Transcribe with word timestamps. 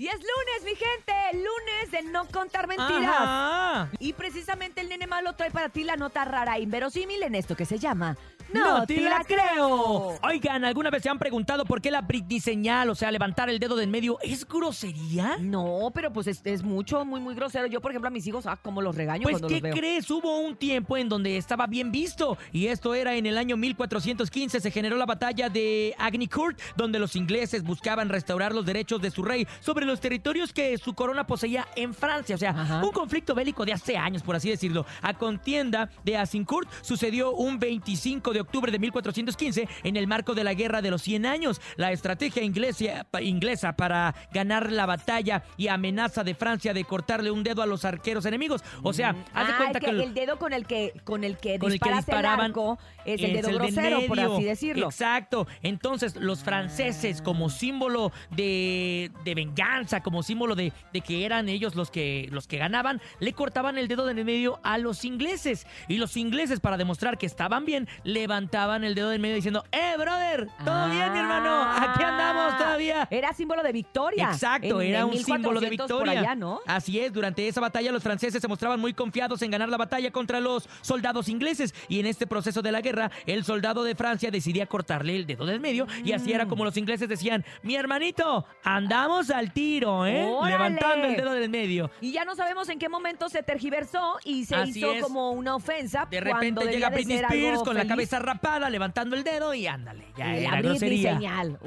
Y 0.00 0.08
es 0.08 0.14
lunes, 0.14 0.64
mi 0.64 0.70
gente, 0.70 1.12
lunes 1.34 1.90
de 1.90 2.10
no 2.10 2.26
contar 2.28 2.66
mentiras. 2.66 3.16
Ajá. 3.18 3.90
Y 3.98 4.14
precisamente 4.14 4.80
el 4.80 4.88
nene 4.88 5.06
malo 5.06 5.34
trae 5.34 5.50
para 5.50 5.68
ti 5.68 5.84
la 5.84 5.96
nota 5.96 6.24
rara 6.24 6.56
e 6.56 6.62
inverosímil 6.62 7.22
en 7.22 7.34
esto 7.34 7.54
que 7.54 7.66
se 7.66 7.78
llama 7.78 8.16
No 8.52 8.86
te 8.86 9.00
la 9.00 9.22
creo. 9.24 10.18
Oigan, 10.22 10.64
¿alguna 10.64 10.90
vez 10.90 11.02
se 11.02 11.08
han 11.08 11.18
preguntado 11.18 11.64
por 11.64 11.80
qué 11.80 11.90
la 11.90 12.00
Britney 12.00 12.40
señal, 12.40 12.90
o 12.90 12.94
sea, 12.94 13.10
levantar 13.10 13.48
el 13.50 13.58
dedo 13.58 13.76
del 13.76 13.88
medio, 13.88 14.18
es 14.22 14.46
grosería? 14.46 15.36
No, 15.40 15.90
pero 15.94 16.12
pues 16.12 16.26
es, 16.26 16.40
es 16.44 16.62
mucho, 16.62 17.04
muy, 17.04 17.20
muy 17.20 17.34
grosero. 17.34 17.66
Yo, 17.66 17.80
por 17.80 17.90
ejemplo, 17.92 18.08
a 18.08 18.10
mis 18.10 18.26
hijos, 18.26 18.46
ah, 18.46 18.58
como 18.62 18.82
los 18.82 18.94
regaño 18.94 19.22
Pues, 19.22 19.34
cuando 19.34 19.48
¿qué 19.48 19.54
los 19.54 19.62
veo. 19.62 19.74
crees? 19.74 20.10
Hubo 20.10 20.40
un 20.40 20.56
tiempo 20.56 20.96
en 20.96 21.08
donde 21.08 21.36
estaba 21.36 21.66
bien 21.66 21.92
visto. 21.92 22.36
Y 22.52 22.66
esto 22.66 22.94
era 22.94 23.14
en 23.14 23.26
el 23.26 23.38
año 23.38 23.56
1415. 23.56 24.60
Se 24.60 24.70
generó 24.70 24.96
la 24.96 25.06
batalla 25.06 25.48
de 25.48 25.94
Agnicourt, 25.98 26.58
donde 26.76 26.98
los 26.98 27.16
ingleses 27.16 27.62
buscaban 27.62 28.08
restaurar 28.08 28.54
los 28.54 28.66
derechos 28.66 29.00
de 29.00 29.10
su 29.10 29.22
rey 29.22 29.46
sobre 29.60 29.86
los 29.86 30.00
territorios 30.00 30.52
que 30.52 30.76
su 30.78 30.94
corona 30.94 31.26
poseía 31.26 31.66
en 31.76 31.94
Francia. 31.94 32.34
O 32.34 32.38
sea, 32.38 32.50
Ajá. 32.50 32.82
un 32.84 32.90
conflicto 32.92 33.34
bélico 33.34 33.64
de 33.64 33.72
hace 33.72 33.96
años, 33.96 34.22
por 34.22 34.36
así 34.36 34.48
decirlo. 34.50 34.86
A 35.02 35.14
contienda 35.14 35.90
de 36.04 36.16
Azincourt 36.16 36.68
sucedió 36.82 37.32
un 37.32 37.58
25 37.58 38.32
de 38.32 38.39
octubre 38.40 38.72
de 38.72 38.78
1415 38.78 39.68
en 39.84 39.96
el 39.96 40.06
marco 40.06 40.34
de 40.34 40.44
la 40.44 40.54
Guerra 40.54 40.82
de 40.82 40.90
los 40.90 41.02
100 41.02 41.26
años. 41.26 41.60
La 41.76 41.92
estrategia 41.92 42.42
inglesa, 42.42 43.06
inglesa 43.20 43.74
para 43.74 44.14
ganar 44.32 44.72
la 44.72 44.86
batalla 44.86 45.42
y 45.56 45.68
amenaza 45.68 46.24
de 46.24 46.34
Francia 46.34 46.74
de 46.74 46.84
cortarle 46.84 47.30
un 47.30 47.42
dedo 47.42 47.62
a 47.62 47.66
los 47.66 47.84
arqueros 47.84 48.24
enemigos. 48.26 48.62
O 48.82 48.92
sea, 48.92 49.10
haz 49.32 49.46
de 49.46 49.52
Ah, 49.52 49.56
cuenta 49.56 49.78
es 49.78 49.84
que 49.84 49.90
que... 49.90 50.02
el 50.02 50.14
dedo 50.14 50.38
con 50.38 50.52
el 50.52 50.66
que 50.66 50.92
con 51.04 51.24
el 51.24 51.36
que 51.36 51.58
Con 51.58 51.72
el 51.72 51.80
que 51.80 51.88
el, 51.88 51.96
disparaban 51.96 52.46
arco 52.46 52.78
es 53.04 53.22
el 53.22 53.32
dedo 53.32 53.48
el 53.48 53.54
grosero, 53.56 54.00
por 54.06 54.20
así 54.20 54.44
decirlo. 54.44 54.86
Exacto. 54.86 55.46
Entonces, 55.62 56.16
los 56.16 56.42
franceses, 56.42 57.22
como 57.22 57.50
símbolo 57.50 58.12
de, 58.30 59.10
de 59.24 59.34
venganza, 59.34 60.02
como 60.02 60.22
símbolo 60.22 60.54
de, 60.54 60.72
de 60.92 61.00
que 61.00 61.24
eran 61.24 61.48
ellos 61.48 61.74
los 61.74 61.90
que, 61.90 62.28
los 62.30 62.46
que 62.46 62.58
ganaban, 62.58 63.00
le 63.18 63.32
cortaban 63.32 63.78
el 63.78 63.88
dedo 63.88 64.06
del 64.06 64.24
medio 64.24 64.60
a 64.62 64.78
los 64.78 65.04
ingleses. 65.04 65.66
Y 65.88 65.98
los 65.98 66.16
ingleses, 66.16 66.60
para 66.60 66.76
demostrar 66.76 67.18
que 67.18 67.26
estaban 67.26 67.64
bien, 67.64 67.88
levantaban 68.30 68.84
el 68.84 68.94
dedo 68.94 69.10
del 69.10 69.20
medio 69.20 69.34
diciendo, 69.34 69.64
¡Eh, 69.72 69.96
brother! 69.98 70.46
¿Todo 70.64 70.88
bien, 70.88 71.12
mi 71.12 71.18
hermano? 71.18 71.64
Aquí 72.00 72.10
andamos 72.10 72.58
todavía. 72.58 73.08
Era 73.10 73.32
símbolo 73.32 73.62
de 73.62 73.72
victoria. 73.72 74.30
Exacto, 74.32 74.80
En- 74.80 74.88
era 74.90 75.00
en 75.00 75.04
un 75.06 75.16
símbolo 75.18 75.60
de 75.60 75.70
1400 75.70 75.88
por 75.88 75.98
victoria. 76.06 76.20
allá, 76.20 76.34
¿no? 76.34 76.60
Así 76.66 76.98
es, 77.00 77.12
durante 77.12 77.46
esa 77.48 77.60
batalla 77.60 77.92
los 77.92 78.02
franceses 78.02 78.40
se 78.40 78.48
mostraban 78.48 78.80
muy 78.80 78.94
confiados 78.94 79.42
en 79.42 79.50
ganar 79.50 79.68
la 79.68 79.76
batalla 79.76 80.10
contra 80.10 80.40
los 80.40 80.68
soldados 80.82 81.28
ingleses 81.28 81.74
y 81.88 82.00
en 82.00 82.06
este 82.06 82.26
proceso 82.26 82.62
de 82.62 82.72
la 82.72 82.80
guerra 82.80 83.10
el 83.26 83.44
soldado 83.44 83.84
de 83.84 83.94
Francia 83.94 84.30
decidía 84.30 84.66
cortarle 84.66 85.16
el 85.16 85.26
dedo 85.26 85.46
del 85.46 85.60
medio 85.60 85.86
y 86.04 86.12
así 86.12 86.30
Mm. 86.30 86.34
era 86.34 86.46
como 86.46 86.64
los 86.64 86.76
ingleses 86.76 87.08
decían, 87.08 87.44
mi 87.62 87.76
hermanito, 87.76 88.46
andamos 88.64 89.30
al 89.30 89.52
tiro, 89.52 90.06
¿eh? 90.06 90.24
¡Órale! 90.26 90.50
Levantando 90.52 91.06
el 91.06 91.16
dedo 91.16 91.32
del 91.32 91.50
medio. 91.50 91.90
Y 92.00 92.12
ya 92.12 92.24
no 92.24 92.34
sabemos 92.34 92.68
en 92.68 92.78
qué 92.78 92.88
momento 92.88 93.28
se 93.28 93.42
tergiversó 93.42 94.18
y 94.24 94.44
se 94.44 94.54
Así 94.56 94.78
hizo 94.78 94.92
es. 94.92 95.02
como 95.02 95.30
una 95.32 95.56
ofensa. 95.56 96.06
De 96.10 96.20
repente 96.20 96.64
llega 96.66 96.90
Britney 96.90 97.18
Spears 97.18 97.62
con 97.62 97.76
la 97.76 97.86
cabeza 97.86 98.18
rapada, 98.18 98.70
levantando 98.70 99.16
el 99.16 99.24
dedo 99.24 99.52
y 99.54 99.66
ándale, 99.66 100.04
ya 100.16 100.26
La 100.26 100.36
era 100.38 100.62
grosería. 100.62 101.14
señal. 101.14 101.58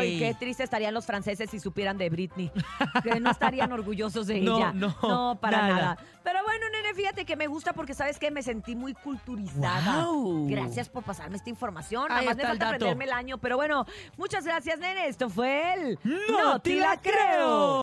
Ey. 0.00 0.18
qué 0.18 0.34
triste 0.34 0.62
estarían 0.62 0.94
los 0.94 1.06
franceses 1.06 1.50
si 1.50 1.60
supieran 1.60 1.98
de 1.98 2.10
Britney. 2.10 2.50
que 3.02 3.20
no 3.20 3.30
estarían 3.30 3.72
orgullosos 3.72 4.26
de 4.26 4.40
No, 4.40 4.56
ella. 4.56 4.72
no, 4.72 5.38
para 5.40 5.62
nada. 5.62 5.74
nada. 5.74 5.98
Pero 6.24 6.38
bueno, 6.44 6.66
nene, 6.70 6.94
fíjate 6.94 7.24
que 7.24 7.34
me 7.34 7.48
gusta 7.48 7.72
porque 7.72 7.94
sabes 7.94 8.18
que 8.18 8.30
me 8.30 8.42
sentí 8.42 8.76
muy 8.76 8.94
culturizada. 8.94 10.06
Gracias 10.46 10.88
por 10.88 11.02
pasarme 11.02 11.36
esta 11.36 11.50
información. 11.50 12.04
Ahí 12.04 12.08
Nada 12.10 12.22
más 12.26 12.36
me 12.36 12.42
el 12.42 12.48
falta 12.48 12.64
dato. 12.66 12.74
aprenderme 12.76 13.04
el 13.06 13.12
año. 13.12 13.38
Pero 13.38 13.56
bueno, 13.56 13.86
muchas 14.16 14.44
gracias, 14.44 14.78
nene. 14.78 15.08
Esto 15.08 15.28
fue 15.28 15.74
el 15.74 15.98
¡No 16.04 16.60
te 16.60 16.76
la 16.76 16.96
creo! 17.00 17.70